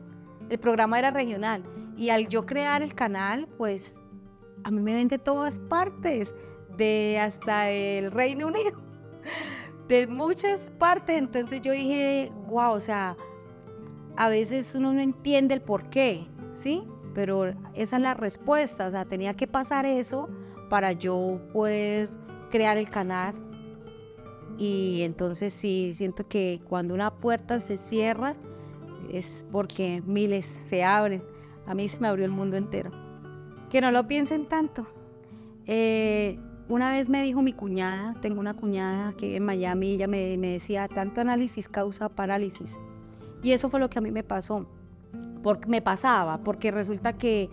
El 0.51 0.59
programa 0.59 0.99
era 0.99 1.11
regional. 1.11 1.63
Y 1.97 2.11
al 2.11 2.29
yo 2.29 2.45
crear 2.45 2.83
el 2.83 2.95
canal, 2.95 3.47
pues 3.57 3.95
a 4.65 4.71
mí 4.71 4.81
me 4.81 4.95
ven 4.95 5.09
de 5.09 5.19
todas 5.19 5.61
partes, 5.61 6.35
de 6.77 7.19
hasta 7.21 7.71
el 7.71 8.11
Reino 8.11 8.49
Unido, 8.49 8.81
de 9.89 10.07
muchas 10.07 10.73
partes. 10.79 11.19
Entonces 11.19 11.61
yo 11.61 11.73
dije, 11.73 12.33
wow, 12.49 12.73
o 12.73 12.81
sea, 12.81 13.17
a 14.17 14.29
veces 14.29 14.75
uno 14.75 14.93
no 14.93 15.01
entiende 15.01 15.55
el 15.55 15.61
por 15.61 15.89
qué, 15.91 16.27
¿sí? 16.55 16.83
Pero 17.15 17.47
esa 17.75 17.97
es 17.97 18.03
la 18.03 18.15
respuesta, 18.15 18.87
o 18.87 18.91
sea, 18.91 19.05
tenía 19.05 19.35
que 19.35 19.47
pasar 19.47 19.87
eso 19.87 20.29
para 20.69 20.93
yo 20.93 21.41
poder 21.53 22.11
crear 22.51 22.77
el 22.77 22.91
canal. 22.91 23.35
Y 24.59 25.03
entonces 25.03 25.53
sí, 25.53 25.93
siento 25.95 26.27
que 26.27 26.61
cuando 26.69 26.95
una 26.95 27.15
puerta 27.15 27.61
se 27.61 27.77
cierra 27.77 28.35
es 29.13 29.45
porque 29.53 30.03
miles 30.07 30.61
se 30.69 30.83
abren 30.83 31.23
a 31.67 31.75
mí 31.75 31.89
se 31.89 31.99
me 31.99 32.09
abrió 32.09 32.25
el 32.25 32.31
mundo 32.31 32.57
entero. 32.57 32.91
Que 33.71 33.81
no 33.81 33.91
lo 33.91 34.07
piensen 34.07 34.47
tanto. 34.47 34.87
Eh, 35.67 36.39
una 36.69 36.93
vez 36.93 37.09
me 37.09 37.23
dijo 37.23 37.43
mi 37.43 37.53
cuñada, 37.53 38.15
tengo 38.21 38.41
una 38.41 38.55
cuñada 38.55 39.13
que 39.15 39.37
en 39.37 39.45
Miami, 39.45 39.93
ella 39.93 40.07
me, 40.07 40.37
me, 40.39 40.49
decía, 40.49 40.89
tanto 40.89 41.21
análisis 41.21 41.69
causa 41.69 42.09
parálisis. 42.09 42.79
Y 43.43 43.53
eso 43.53 43.69
fue 43.69 43.81
lo 43.81 43.91
que 43.91 43.99
a 43.99 44.03
mí 44.03 44.11
me 44.11 44.23
pasó, 44.23 44.67
porque 45.43 45.69
me 45.69 45.83
pasaba, 45.83 46.39
porque 46.39 46.71
resulta 46.71 47.15
que 47.15 47.51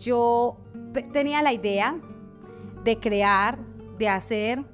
yo 0.00 0.56
tenía 1.12 1.42
la 1.42 1.52
idea 1.52 1.98
de 2.84 2.98
crear, 2.98 3.58
de 3.98 4.08
hacer, 4.08 4.64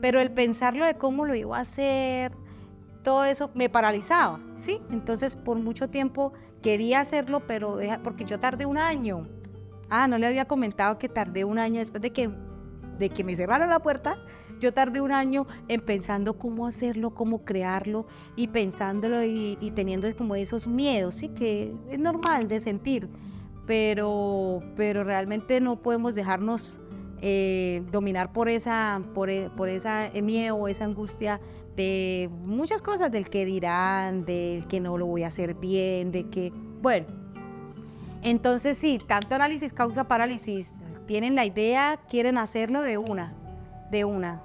pero 0.00 0.20
el 0.20 0.30
pensarlo 0.32 0.84
de 0.84 0.94
cómo 0.94 1.24
lo 1.24 1.34
iba 1.34 1.56
a 1.56 1.60
hacer, 1.60 2.32
todo 3.02 3.24
eso 3.24 3.50
me 3.54 3.68
paralizaba, 3.68 4.40
¿sí? 4.56 4.80
Entonces 4.90 5.36
por 5.36 5.58
mucho 5.58 5.88
tiempo 5.88 6.32
quería 6.62 7.00
hacerlo, 7.00 7.40
pero 7.46 7.78
porque 8.02 8.24
yo 8.24 8.38
tardé 8.38 8.66
un 8.66 8.78
año. 8.78 9.26
Ah, 9.90 10.08
no 10.08 10.16
le 10.16 10.26
había 10.26 10.46
comentado 10.46 10.98
que 10.98 11.08
tardé 11.08 11.44
un 11.44 11.58
año 11.58 11.78
después 11.80 12.00
de 12.00 12.10
que, 12.10 12.30
de 12.98 13.10
que 13.10 13.24
me 13.24 13.36
cerraron 13.36 13.68
la 13.68 13.80
puerta. 13.80 14.16
Yo 14.58 14.72
tardé 14.72 15.00
un 15.00 15.10
año 15.10 15.46
en 15.66 15.80
pensando 15.80 16.38
cómo 16.38 16.66
hacerlo, 16.66 17.10
cómo 17.10 17.44
crearlo 17.44 18.06
y 18.36 18.48
pensándolo 18.48 19.24
y, 19.24 19.72
teniendo 19.74 20.14
como 20.16 20.36
esos 20.36 20.68
miedos, 20.68 21.16
sí, 21.16 21.28
que 21.28 21.74
es 21.90 21.98
normal 21.98 22.46
de 22.46 22.60
sentir, 22.60 23.08
pero, 23.66 24.60
pero 24.76 25.02
realmente 25.02 25.60
no 25.60 25.82
podemos 25.82 26.14
dejarnos 26.14 26.78
eh, 27.20 27.82
dominar 27.90 28.32
por 28.32 28.48
esa, 28.48 29.02
por, 29.14 29.30
por 29.56 29.68
esa 29.68 30.10
miedo, 30.22 30.68
esa 30.68 30.84
angustia 30.84 31.40
de 31.76 32.28
muchas 32.30 32.82
cosas, 32.82 33.10
del 33.10 33.30
que 33.30 33.44
dirán, 33.44 34.24
del 34.24 34.66
que 34.66 34.80
no 34.80 34.98
lo 34.98 35.06
voy 35.06 35.22
a 35.22 35.28
hacer 35.28 35.54
bien, 35.54 36.12
de 36.12 36.28
que, 36.28 36.52
bueno, 36.80 37.06
entonces 38.22 38.78
sí, 38.78 39.00
tanto 39.06 39.34
análisis 39.34 39.72
causa 39.72 40.06
parálisis, 40.06 40.74
tienen 41.06 41.34
la 41.34 41.44
idea, 41.44 42.00
quieren 42.08 42.38
hacerlo 42.38 42.82
de 42.82 42.98
una, 42.98 43.34
de 43.90 44.04
una. 44.04 44.42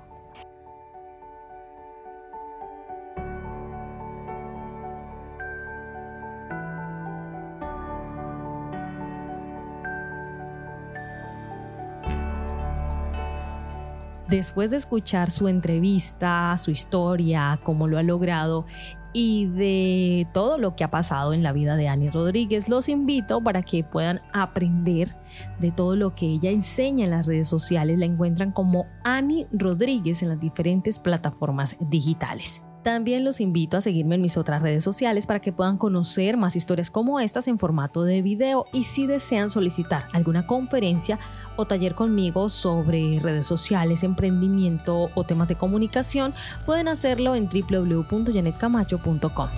Después 14.38 14.70
de 14.70 14.78
escuchar 14.78 15.32
su 15.32 15.48
entrevista, 15.48 16.56
su 16.60 16.70
historia, 16.70 17.60
cómo 17.64 17.88
lo 17.88 17.98
ha 17.98 18.04
logrado 18.04 18.68
y 19.12 19.48
de 19.48 20.28
todo 20.32 20.60
lo 20.60 20.76
que 20.76 20.84
ha 20.84 20.92
pasado 20.92 21.34
en 21.34 21.42
la 21.42 21.54
vida 21.54 21.76
de 21.76 21.88
Ani 21.88 22.12
Rodríguez, 22.12 22.70
los 22.70 22.88
invito 22.88 23.42
para 23.42 23.64
que 23.64 23.84
puedan 23.84 24.22
aprender 24.32 25.16
de 25.60 25.72
todo 25.72 25.96
lo 25.96 26.14
que 26.14 26.28
ella 26.28 26.52
enseña 26.52 27.06
en 27.06 27.10
las 27.10 27.26
redes 27.26 27.48
sociales. 27.48 27.98
La 27.98 28.06
encuentran 28.06 28.52
como 28.52 28.86
Ani 29.04 29.48
Rodríguez 29.52 30.22
en 30.22 30.30
las 30.30 30.40
diferentes 30.40 31.00
plataformas 31.00 31.76
digitales. 31.80 32.62
También 32.88 33.26
los 33.26 33.42
invito 33.42 33.76
a 33.76 33.82
seguirme 33.82 34.16
en 34.16 34.22
mis 34.22 34.38
otras 34.38 34.62
redes 34.62 34.82
sociales 34.82 35.26
para 35.26 35.42
que 35.42 35.52
puedan 35.52 35.78
conocer 35.78 36.38
más 36.38 36.56
historias 36.56 36.90
como 36.90 37.20
estas 37.20 37.50
en 37.50 37.60
formato 37.60 38.04
de 38.04 38.22
video 38.22 38.66
y 38.72 38.86
si 38.86 39.06
desean 39.06 39.50
solicitar 39.50 40.06
alguna 40.14 40.48
conferencia 40.48 41.20
o 41.58 41.66
taller 41.66 41.96
conmigo 41.96 42.48
sobre 42.48 43.20
redes 43.20 43.46
sociales, 43.46 44.04
emprendimiento 44.04 45.10
o 45.16 45.26
temas 45.26 45.50
de 45.50 45.56
comunicación, 45.56 46.34
pueden 46.66 46.88
hacerlo 46.88 47.36
en 47.36 47.50
www.janetcamacho.com. 47.50 49.50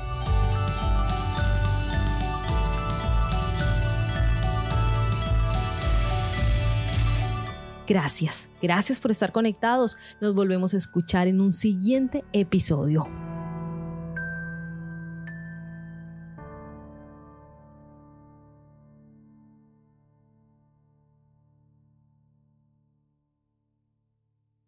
Gracias, 7.89 8.49
gracias 8.61 8.99
por 8.99 9.09
estar 9.09 9.31
conectados. 9.31 9.97
Nos 10.21 10.35
volvemos 10.35 10.75
a 10.75 10.77
escuchar 10.77 11.27
en 11.27 11.41
un 11.41 11.51
siguiente 11.51 12.23
episodio. 12.33 13.07